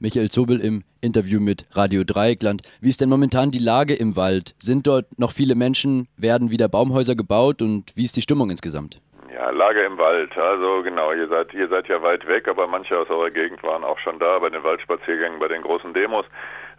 [0.00, 2.62] Michael Zobel im Interview mit Radio Dreieckland.
[2.80, 4.54] Wie ist denn momentan die Lage im Wald?
[4.60, 6.06] Sind dort noch viele Menschen?
[6.16, 7.62] Werden wieder Baumhäuser gebaut?
[7.62, 9.00] Und wie ist die Stimmung insgesamt?
[9.34, 10.36] Ja, Lage im Wald.
[10.38, 13.82] Also genau, ihr seid, ihr seid ja weit weg, aber manche aus eurer Gegend waren
[13.82, 16.26] auch schon da bei den Waldspaziergängen, bei den großen Demos.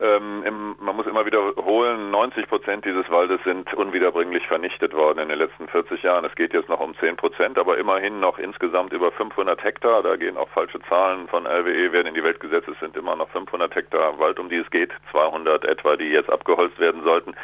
[0.01, 5.27] Ähm, im, man muss immer wiederholen, 90 Prozent dieses Waldes sind unwiederbringlich vernichtet worden in
[5.27, 6.23] den letzten 40 Jahren.
[6.23, 10.01] Es geht jetzt noch um 10 Prozent, aber immerhin noch insgesamt über 500 Hektar.
[10.01, 12.69] Da gehen auch falsche Zahlen von RWE, werden in die Welt gesetzt.
[12.69, 16.29] Es sind immer noch 500 Hektar Wald, um die es geht, 200 etwa, die jetzt
[16.29, 17.35] abgeholzt werden sollten.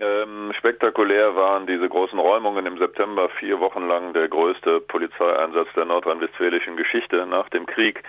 [0.00, 5.84] Ähm, spektakulär waren diese großen Räumungen im September vier Wochen lang der größte Polizeieinsatz der
[5.84, 8.02] nordrhein-westfälischen Geschichte nach dem Krieg.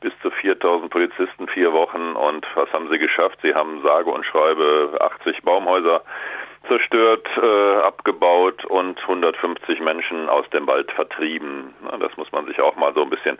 [0.00, 2.16] Bis zu 4000 Polizisten, vier Wochen.
[2.16, 3.38] Und was haben sie geschafft?
[3.42, 6.02] Sie haben sage und schreibe 80 Baumhäuser
[6.66, 11.74] zerstört, äh, abgebaut und 150 Menschen aus dem Wald vertrieben.
[11.84, 13.38] Na, das muss man sich auch mal so ein bisschen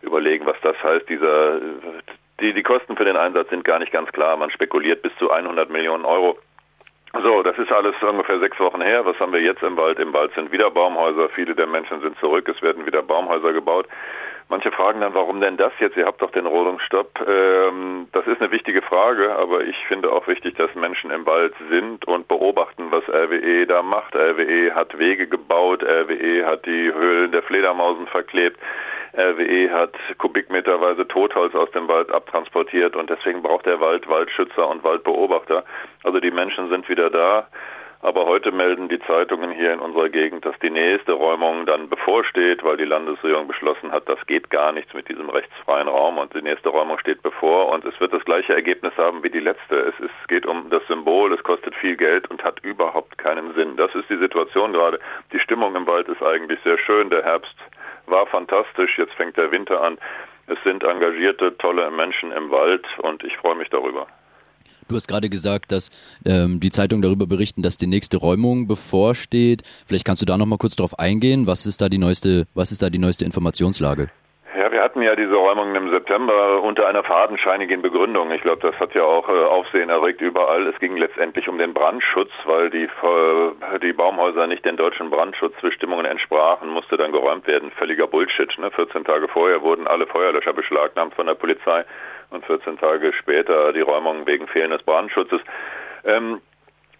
[0.00, 1.08] überlegen, was das heißt.
[1.08, 1.58] Dieser,
[2.40, 4.36] die, die Kosten für den Einsatz sind gar nicht ganz klar.
[4.36, 6.38] Man spekuliert bis zu 100 Millionen Euro.
[7.20, 9.04] So, das ist alles ungefähr sechs Wochen her.
[9.04, 9.98] Was haben wir jetzt im Wald?
[9.98, 11.28] Im Wald sind wieder Baumhäuser.
[11.28, 12.48] Viele der Menschen sind zurück.
[12.48, 13.86] Es werden wieder Baumhäuser gebaut.
[14.48, 15.96] Manche fragen dann, warum denn das jetzt?
[15.96, 17.26] Ihr habt doch den Rodungsstopp.
[17.26, 21.54] Ähm, das ist eine wichtige Frage, aber ich finde auch wichtig, dass Menschen im Wald
[21.70, 24.14] sind und beobachten, was RWE da macht.
[24.16, 28.58] RWE hat Wege gebaut, RWE hat die Höhlen der Fledermausen verklebt.
[29.14, 34.82] RWE hat kubikmeterweise Totholz aus dem Wald abtransportiert und deswegen braucht der Wald Waldschützer und
[34.84, 35.64] Waldbeobachter.
[36.02, 37.46] Also die Menschen sind wieder da.
[38.04, 42.64] Aber heute melden die Zeitungen hier in unserer Gegend, dass die nächste Räumung dann bevorsteht,
[42.64, 46.42] weil die Landesregierung beschlossen hat, das geht gar nichts mit diesem rechtsfreien Raum und die
[46.42, 49.76] nächste Räumung steht bevor und es wird das gleiche Ergebnis haben wie die letzte.
[49.76, 53.76] Es ist, geht um das Symbol, es kostet viel Geld und hat überhaupt keinen Sinn.
[53.76, 54.98] Das ist die Situation gerade.
[55.32, 57.08] Die Stimmung im Wald ist eigentlich sehr schön.
[57.08, 57.54] Der Herbst
[58.06, 58.98] war fantastisch.
[58.98, 59.98] Jetzt fängt der Winter an.
[60.46, 64.06] Es sind engagierte, tolle Menschen im Wald und ich freue mich darüber.
[64.88, 65.90] Du hast gerade gesagt, dass
[66.26, 69.62] ähm, die Zeitungen darüber berichten, dass die nächste Räumung bevorsteht.
[69.86, 71.46] Vielleicht kannst du da noch mal kurz drauf eingehen.
[71.46, 74.10] Was ist da die neueste, was ist da die neueste Informationslage?
[74.92, 78.30] Hatten ja diese Räumungen im September unter einer fadenscheinigen Begründung.
[78.30, 80.66] Ich glaube, das hat ja auch äh, Aufsehen erregt überall.
[80.66, 86.04] Es ging letztendlich um den Brandschutz, weil die, äh, die Baumhäuser nicht den deutschen Brandschutzbestimmungen
[86.04, 87.70] entsprachen, musste dann geräumt werden.
[87.70, 88.54] Völliger Bullshit.
[88.58, 88.70] Ne?
[88.70, 91.86] 14 Tage vorher wurden alle Feuerlöscher beschlagnahmt von der Polizei
[92.28, 95.40] und 14 Tage später die Räumung wegen fehlendes Brandschutzes.
[96.04, 96.42] Ähm,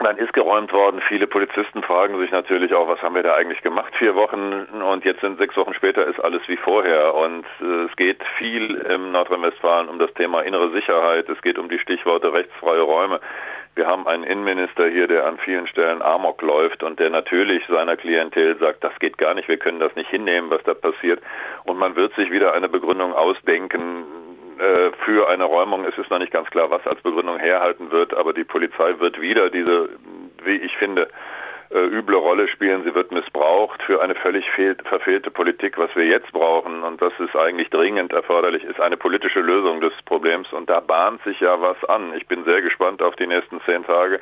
[0.04, 1.00] dann ist geräumt worden.
[1.08, 3.94] Viele Polizisten fragen sich natürlich auch, was haben wir da eigentlich gemacht?
[3.98, 7.14] Vier Wochen und jetzt sind sechs Wochen später ist alles wie vorher.
[7.14, 11.28] Und äh, es geht viel im Nordrhein-Westfalen um das Thema innere Sicherheit.
[11.28, 13.20] Es geht um die Stichworte rechtsfreie Räume.
[13.74, 17.96] Wir haben einen Innenminister hier, der an vielen Stellen Amok läuft und der natürlich seiner
[17.96, 21.22] Klientel sagt, das geht gar nicht, wir können das nicht hinnehmen, was da passiert.
[21.64, 24.04] Und man wird sich wieder eine Begründung ausdenken,
[25.04, 25.84] für eine Räumung.
[25.84, 29.20] Es ist noch nicht ganz klar, was als Begründung herhalten wird, aber die Polizei wird
[29.20, 29.88] wieder diese,
[30.44, 31.08] wie ich finde,
[31.72, 32.84] äh, üble Rolle spielen.
[32.84, 34.44] Sie wird missbraucht für eine völlig
[34.84, 35.78] verfehlte Politik.
[35.78, 39.93] Was wir jetzt brauchen, und das ist eigentlich dringend erforderlich, ist eine politische Lösung des
[40.05, 40.53] Problems.
[40.53, 42.15] Und da bahnt sich ja was an.
[42.16, 44.21] Ich bin sehr gespannt auf die nächsten zehn Tage.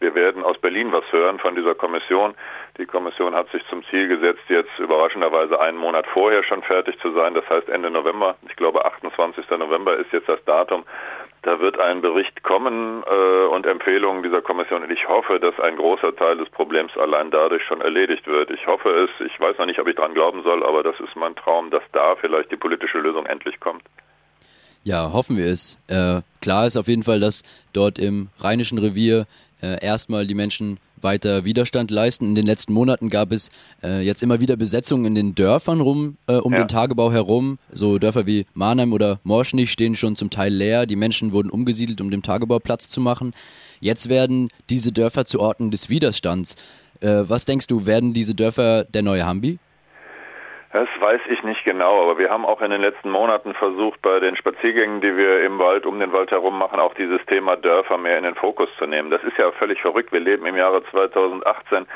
[0.00, 2.34] Wir werden aus Berlin was hören von dieser Kommission.
[2.78, 7.12] Die Kommission hat sich zum Ziel gesetzt, jetzt überraschenderweise einen Monat vorher schon fertig zu
[7.12, 7.34] sein.
[7.34, 8.36] Das heißt Ende November.
[8.48, 9.48] Ich glaube, 28.
[9.50, 10.84] November ist jetzt das Datum.
[11.42, 14.84] Da wird ein Bericht kommen äh, und Empfehlungen dieser Kommission.
[14.84, 18.50] Und ich hoffe, dass ein großer Teil des Problems allein dadurch schon erledigt wird.
[18.50, 19.26] Ich hoffe es.
[19.26, 21.82] Ich weiß noch nicht, ob ich daran glauben soll, aber das ist mein Traum, dass
[21.92, 23.82] da vielleicht die politische Lösung endlich kommt.
[24.84, 25.80] Ja, hoffen wir es.
[25.88, 27.42] Äh, klar ist auf jeden Fall, dass
[27.72, 29.26] dort im Rheinischen Revier
[29.62, 32.26] äh, erstmal die Menschen weiter Widerstand leisten.
[32.26, 33.50] In den letzten Monaten gab es
[33.82, 36.58] äh, jetzt immer wieder Besetzungen in den Dörfern rum, äh, um ja.
[36.58, 37.58] den Tagebau herum.
[37.72, 40.86] So Dörfer wie Mannheim oder Morschnich stehen schon zum Teil leer.
[40.86, 43.32] Die Menschen wurden umgesiedelt, um dem Tagebau Platz zu machen.
[43.80, 46.56] Jetzt werden diese Dörfer zu Orten des Widerstands.
[47.00, 49.58] Äh, was denkst du, werden diese Dörfer der neue Hambi?
[50.72, 54.20] Das weiß ich nicht genau, aber wir haben auch in den letzten Monaten versucht, bei
[54.20, 57.98] den Spaziergängen, die wir im Wald, um den Wald herum machen, auch dieses Thema Dörfer
[57.98, 59.10] mehr in den Fokus zu nehmen.
[59.10, 60.12] Das ist ja völlig verrückt.
[60.12, 61.86] Wir leben im Jahre 2018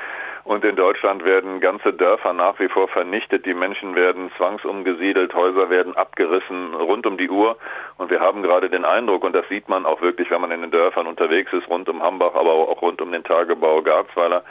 [0.45, 3.47] und in Deutschland werden ganze Dörfer nach wie vor vernichtet.
[3.47, 7.57] Die Menschen werden zwangsumgesiedelt, Häuser werden abgerissen rund um die Uhr.
[7.97, 10.61] Und wir haben gerade den Eindruck, und das sieht man auch wirklich, wenn man in
[10.61, 14.45] den Dörfern unterwegs ist, rund um Hambach, aber auch rund um den Tagebau Garzweiler,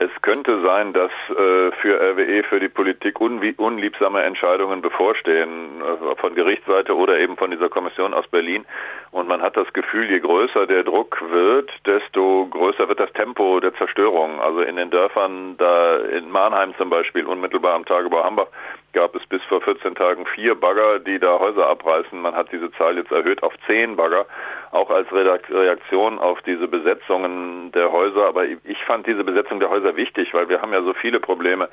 [0.00, 6.34] es könnte sein, dass äh, für RWE, für die Politik unliebsame Entscheidungen bevorstehen, äh, von
[6.34, 8.64] Gerichtsseite oder eben von dieser Kommission aus Berlin.
[9.10, 13.60] Und man hat das Gefühl, je größer der Druck wird, desto größer wird das Tempo
[13.60, 14.40] der Zerstörung.
[14.40, 18.48] Also in den Dörfern, da in Mannheim zum Beispiel, unmittelbar am Tagebau Hambach,
[18.94, 22.18] gab es bis vor 14 Tagen vier Bagger, die da Häuser abreißen.
[22.18, 24.24] Man hat diese Zahl jetzt erhöht auf zehn Bagger,
[24.70, 28.26] auch als Reaktion auf diese Besetzungen der Häuser.
[28.26, 31.68] Aber ich fand diese Besetzung der Häuser wichtig, weil wir haben ja so viele Probleme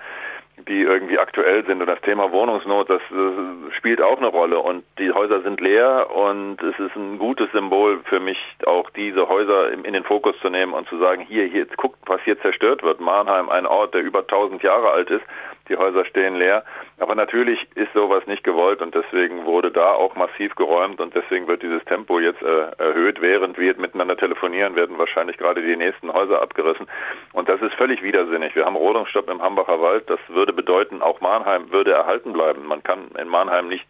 [0.68, 1.82] die irgendwie aktuell sind.
[1.82, 4.60] Und das Thema Wohnungsnot, das, das, spielt auch eine Rolle.
[4.60, 9.28] Und die Häuser sind leer und es ist ein gutes Symbol für mich, auch diese
[9.30, 12.82] Häuser in, den Fokus zu nehmen und zu sagen, hier, hier, guckt, was hier zerstört
[12.82, 13.00] wird.
[13.00, 15.24] Mannheim, ein Ort, der über 1000 Jahre alt ist.
[15.70, 16.64] Die Häuser stehen leer.
[17.00, 21.48] Aber natürlich ist sowas nicht gewollt und deswegen wurde da auch massiv geräumt und deswegen
[21.48, 23.22] wird dieses Tempo jetzt äh, erhöht.
[23.22, 26.88] Während wir miteinander telefonieren, werden wahrscheinlich gerade die nächsten Häuser abgerissen.
[27.34, 28.56] Und das ist völlig widersinnig.
[28.56, 30.10] Wir haben Rodungsstopp im Hambacher Wald.
[30.10, 32.66] Das würde bedeuten, auch Mannheim würde erhalten bleiben.
[32.66, 33.86] Man kann in Mannheim nicht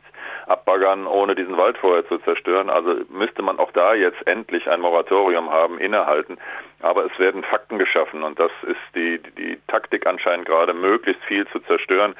[0.48, 2.70] abbaggern, ohne diesen Wald vorher zu zerstören.
[2.70, 6.38] Also müsste man auch da jetzt endlich ein Moratorium haben, innehalten.
[6.82, 11.48] Aber es werden Fakten geschaffen und das ist die, die Taktik anscheinend gerade, möglichst viel
[11.48, 12.16] zu zerstören.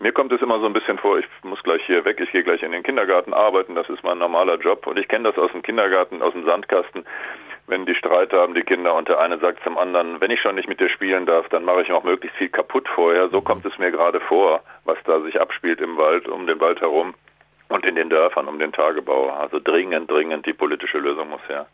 [0.00, 2.42] Mir kommt es immer so ein bisschen vor, ich muss gleich hier weg, ich gehe
[2.42, 5.52] gleich in den Kindergarten arbeiten, das ist mein normaler Job und ich kenne das aus
[5.52, 7.04] dem Kindergarten, aus dem Sandkasten
[7.66, 10.56] wenn die Streit haben, die Kinder, und der eine sagt zum anderen, wenn ich schon
[10.56, 13.28] nicht mit dir spielen darf, dann mache ich auch möglichst viel kaputt vorher.
[13.28, 16.80] So kommt es mir gerade vor, was da sich abspielt im Wald, um den Wald
[16.80, 17.14] herum
[17.68, 19.30] und in den Dörfern um den Tagebau.
[19.30, 21.66] Also dringend, dringend die politische Lösung muss her.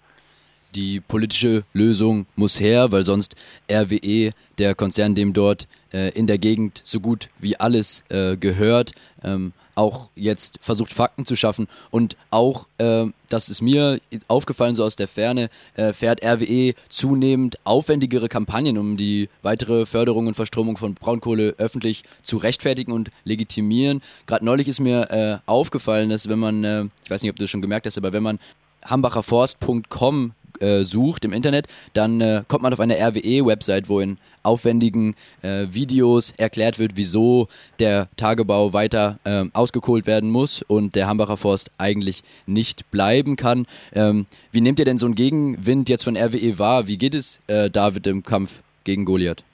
[0.74, 3.34] Die politische Lösung muss her, weil sonst
[3.70, 8.92] RWE, der Konzern, dem dort äh, in der Gegend so gut wie alles äh, gehört,
[9.22, 14.84] ähm, auch jetzt versucht, Fakten zu schaffen und auch, äh, das ist mir aufgefallen, so
[14.84, 20.76] aus der Ferne, äh, fährt RWE zunehmend aufwendigere Kampagnen, um die weitere Förderung und Verstromung
[20.76, 24.02] von Braunkohle öffentlich zu rechtfertigen und legitimieren.
[24.26, 27.44] Gerade neulich ist mir äh, aufgefallen, dass wenn man, äh, ich weiß nicht, ob du
[27.44, 28.40] das schon gemerkt hast, aber wenn man
[28.84, 35.14] hambacherforst.com äh, sucht im Internet, dann äh, kommt man auf eine RWE-Website, wo in aufwendigen
[35.42, 37.48] äh, Videos erklärt wird, wieso
[37.80, 43.66] der Tagebau weiter ähm, ausgekohlt werden muss und der Hambacher Forst eigentlich nicht bleiben kann.
[43.94, 46.86] Ähm, wie nehmt ihr denn so einen Gegenwind jetzt von RWE wahr?
[46.86, 49.44] Wie geht es äh, David im Kampf gegen Goliath?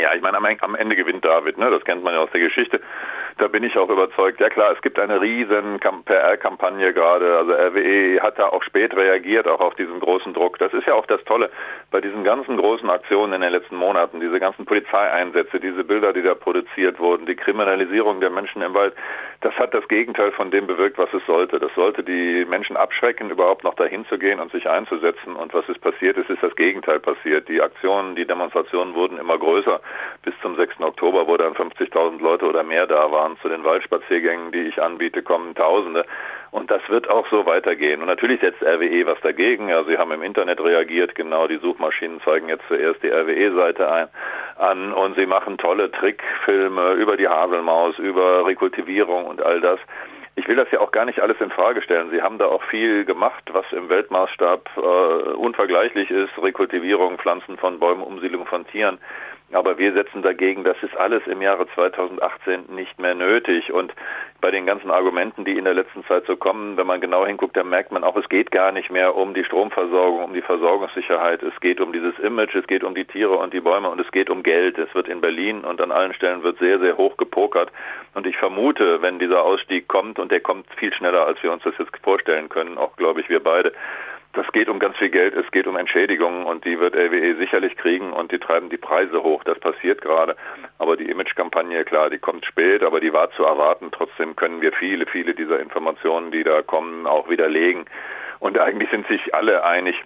[0.00, 1.70] Ja, ich meine, am, Ende gewinnt David, ne?
[1.70, 2.80] das kennt man ja aus der Geschichte
[3.38, 4.40] da bin ich auch überzeugt.
[4.40, 7.38] Ja klar, es gibt eine riesen PR-Kampagne gerade.
[7.38, 10.58] Also RWE hat da auch spät reagiert, auch auf diesen großen Druck.
[10.58, 11.50] Das ist ja auch das Tolle
[11.90, 16.22] bei diesen ganzen großen Aktionen in den letzten Monaten, diese ganzen Polizeieinsätze, diese Bilder, die
[16.22, 18.94] da produziert wurden, die Kriminalisierung der Menschen im Wald.
[19.40, 21.60] Das hat das Gegenteil von dem bewirkt, was es sollte.
[21.60, 25.36] Das sollte die Menschen abschrecken, überhaupt noch dahin zu gehen und sich einzusetzen.
[25.36, 27.48] Und was ist passiert ist, ist das Gegenteil passiert.
[27.48, 29.80] Die Aktionen, die Demonstrationen wurden immer größer.
[30.22, 30.80] Bis zum 6.
[30.80, 33.36] Oktober, wo dann 50.000 Leute oder mehr da waren fahren.
[33.42, 36.04] Zu den Waldspaziergängen, die ich anbiete, kommen Tausende.
[36.50, 38.00] Und das wird auch so weitergehen.
[38.00, 39.68] Und natürlich setzt RWE was dagegen.
[39.68, 41.14] Ja, sie haben im Internet reagiert.
[41.14, 44.08] Genau, die Suchmaschinen zeigen jetzt zuerst die RWE-Seite
[44.56, 44.92] an.
[44.92, 49.78] Und sie machen tolle Trickfilme über die Haselmaus, über Rekultivierung und all das.
[50.36, 52.10] Ich will das ja auch gar nicht alles in Frage stellen.
[52.10, 54.80] Sie haben da auch viel gemacht, was im Weltmaßstab äh,
[55.32, 56.30] unvergleichlich ist.
[56.40, 58.98] Rekultivierung, Pflanzen von Bäumen, Umsiedlung von Tieren.
[59.50, 63.72] Aber wir setzen dagegen, das ist alles im Jahre 2018 nicht mehr nötig.
[63.72, 63.94] Und
[64.42, 67.56] bei den ganzen Argumenten, die in der letzten Zeit so kommen, wenn man genau hinguckt,
[67.56, 71.42] dann merkt man auch, es geht gar nicht mehr um die Stromversorgung, um die Versorgungssicherheit.
[71.42, 74.10] Es geht um dieses Image, es geht um die Tiere und die Bäume und es
[74.12, 74.76] geht um Geld.
[74.76, 77.72] Es wird in Berlin und an allen Stellen wird sehr, sehr hoch gepokert.
[78.14, 81.62] Und ich vermute, wenn dieser Ausstieg kommt, und der kommt viel schneller, als wir uns
[81.62, 83.72] das jetzt vorstellen können, auch glaube ich wir beide,
[84.38, 87.76] das geht um ganz viel Geld, es geht um Entschädigungen und die wird LWE sicherlich
[87.76, 89.42] kriegen und die treiben die Preise hoch.
[89.42, 90.36] Das passiert gerade.
[90.78, 93.88] Aber die Imagekampagne, klar, die kommt spät, aber die war zu erwarten.
[93.90, 97.86] Trotzdem können wir viele, viele dieser Informationen, die da kommen, auch widerlegen.
[98.38, 99.96] Und eigentlich sind sich alle einig,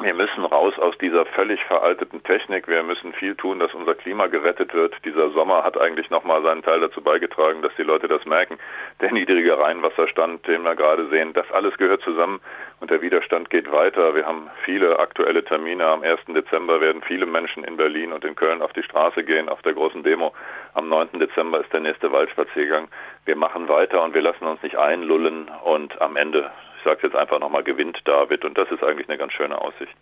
[0.00, 2.68] wir müssen raus aus dieser völlig veralteten Technik.
[2.68, 4.94] Wir müssen viel tun, dass unser Klima gerettet wird.
[5.04, 8.58] Dieser Sommer hat eigentlich nochmal seinen Teil dazu beigetragen, dass die Leute das merken.
[9.00, 12.40] Der niedrige Rheinwasserstand, den wir gerade sehen, das alles gehört zusammen
[12.78, 14.14] und der Widerstand geht weiter.
[14.14, 15.84] Wir haben viele aktuelle Termine.
[15.84, 16.20] Am 1.
[16.28, 19.72] Dezember werden viele Menschen in Berlin und in Köln auf die Straße gehen, auf der
[19.72, 20.32] großen Demo.
[20.74, 21.18] Am 9.
[21.18, 22.86] Dezember ist der nächste Waldspaziergang.
[23.24, 26.52] Wir machen weiter und wir lassen uns nicht einlullen und am Ende
[26.88, 29.92] sage jetzt einfach nochmal, gewinnt David und das ist eigentlich eine ganz schöne Aussicht.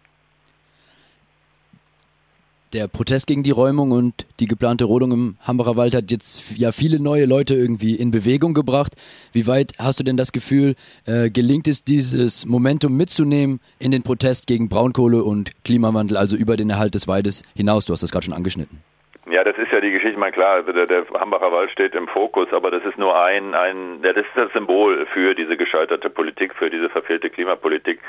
[2.72, 6.72] Der Protest gegen die Räumung und die geplante Rodung im Hambacher Wald hat jetzt ja
[6.72, 8.94] viele neue Leute irgendwie in Bewegung gebracht.
[9.32, 10.74] Wie weit hast du denn das Gefühl,
[11.06, 16.56] äh, gelingt es, dieses Momentum mitzunehmen in den Protest gegen Braunkohle und Klimawandel, also über
[16.56, 17.86] den Erhalt des Waldes hinaus?
[17.86, 18.82] Du hast das gerade schon angeschnitten.
[19.28, 22.06] Ja, das ist ja die Geschichte, mein klar, also der, der Hambacher Wald steht im
[22.06, 26.08] Fokus, aber das ist nur ein, ein, ja, das ist das Symbol für diese gescheiterte
[26.10, 28.00] Politik, für diese verfehlte Klimapolitik.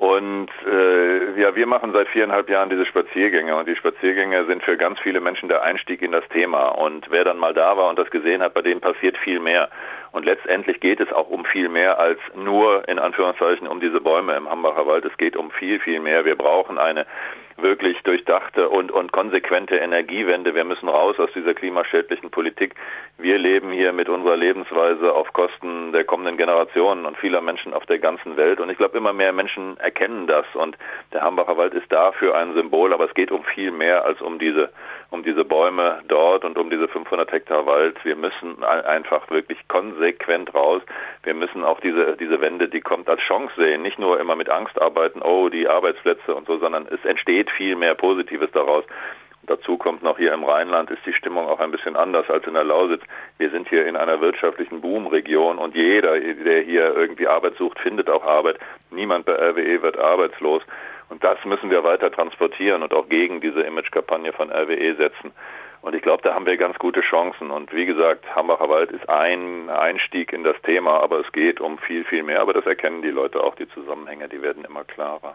[0.00, 4.78] Und äh, ja, wir machen seit viereinhalb Jahren diese Spaziergänge und die Spaziergänge sind für
[4.78, 6.68] ganz viele Menschen der Einstieg in das Thema.
[6.68, 9.68] Und wer dann mal da war und das gesehen hat, bei denen passiert viel mehr.
[10.12, 14.34] Und letztendlich geht es auch um viel mehr als nur in Anführungszeichen um diese Bäume
[14.36, 15.04] im Hambacher Wald.
[15.04, 16.24] Es geht um viel, viel mehr.
[16.24, 17.04] Wir brauchen eine
[17.62, 20.54] wirklich durchdachte und, und konsequente Energiewende.
[20.54, 22.74] Wir müssen raus aus dieser klimaschädlichen Politik.
[23.18, 27.86] Wir leben hier mit unserer Lebensweise auf Kosten der kommenden Generationen und vieler Menschen auf
[27.86, 28.60] der ganzen Welt.
[28.60, 30.46] Und ich glaube, immer mehr Menschen erkennen das.
[30.54, 30.78] Und
[31.12, 34.38] der Hambacher Wald ist dafür ein Symbol, aber es geht um viel mehr als um
[34.38, 34.70] diese,
[35.10, 37.96] um diese Bäume dort und um diese 500 Hektar Wald.
[38.04, 40.82] Wir müssen einfach wirklich konsequent raus.
[41.24, 43.82] Wir müssen auch diese, diese Wende, die kommt als Chance sehen.
[43.82, 47.74] Nicht nur immer mit Angst arbeiten, oh, die Arbeitsplätze und so, sondern es entsteht viel
[47.76, 48.84] mehr Positives daraus.
[49.50, 52.54] Dazu kommt noch hier im Rheinland ist die Stimmung auch ein bisschen anders als in
[52.54, 53.02] der Lausitz.
[53.38, 58.08] Wir sind hier in einer wirtschaftlichen Boomregion und jeder, der hier irgendwie Arbeit sucht, findet
[58.08, 58.60] auch Arbeit.
[58.92, 60.62] Niemand bei RWE wird arbeitslos.
[61.08, 65.32] Und das müssen wir weiter transportieren und auch gegen diese Imagekampagne von RWE setzen.
[65.82, 67.50] Und ich glaube, da haben wir ganz gute Chancen.
[67.50, 71.78] Und wie gesagt, Hambacher Wald ist ein Einstieg in das Thema, aber es geht um
[71.78, 72.40] viel, viel mehr.
[72.40, 75.34] Aber das erkennen die Leute auch, die Zusammenhänge, die werden immer klarer.